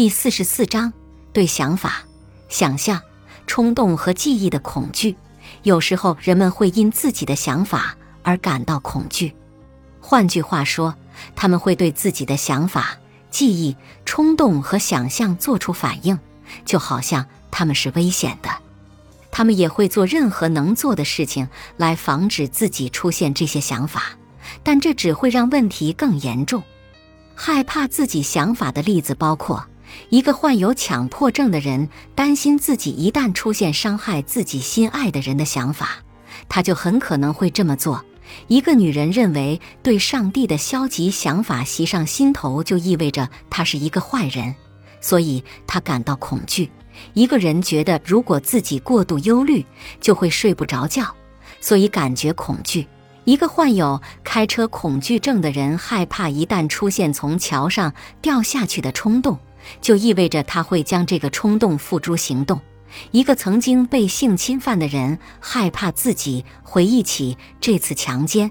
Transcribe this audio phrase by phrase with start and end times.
[0.00, 0.94] 第四十四章
[1.30, 2.04] 对想法、
[2.48, 3.02] 想象、
[3.46, 5.14] 冲动和记忆的恐惧。
[5.62, 9.36] 有时候人们会因自己的想法而感到恐惧。
[10.00, 10.94] 换句话说，
[11.36, 12.96] 他们会对自己的想法、
[13.30, 13.76] 记忆、
[14.06, 16.18] 冲动和想象做出反应，
[16.64, 18.48] 就好像他们是危险的。
[19.30, 21.46] 他们也会做任何能做的事情
[21.76, 24.04] 来防止自己出现这些想法，
[24.62, 26.62] 但这只会让问题更严重。
[27.34, 29.66] 害怕自己想法的例子包括：
[30.08, 35.98] 一个患有强迫症的人担心自己一旦出现伤害自己心爱的人的想法，
[36.48, 38.00] 他就很可能会这么做；
[38.48, 44.54] 一个女人认为对上帝的消极想法袭上心头就意味着她是一个坏人，
[45.00, 46.70] 所以她感到恐惧。
[47.14, 49.64] 一个人觉得，如果自己过度忧虑，
[50.00, 51.14] 就会睡不着觉，
[51.60, 52.86] 所以感觉恐惧。
[53.24, 59.38] 一个患有开车恐惧症的人害怕一旦出现从桥上掉下去的冲动，
[59.80, 62.60] 就意味着他会将这个冲动付诸行动。
[63.10, 68.50] 一个曾经被性侵犯的人害怕自己回忆起这次强奸。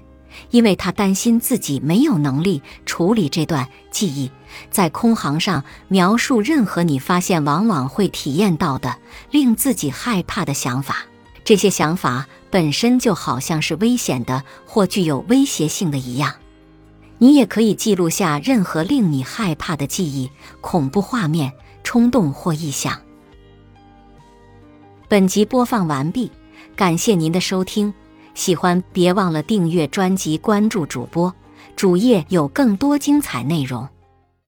[0.50, 4.30] 因为他担心自己没有能力处理这段记忆，
[4.70, 8.96] 在空行上描述任何你发现往往会体验到的
[9.32, 10.98] 令自己害怕的想法。
[11.42, 16.34] 这些想法本身就好像是危险的或具有威胁性的一样。
[17.22, 20.30] 你也可以记录下任何令你害怕的记忆、
[20.62, 21.52] 恐怖画面、
[21.84, 22.98] 冲动或臆想。
[25.06, 26.32] 本集播放完毕，
[26.74, 27.92] 感谢您的收听。
[28.32, 31.30] 喜欢别忘了订阅专辑，关注主播，
[31.76, 33.86] 主页有更多精彩内容。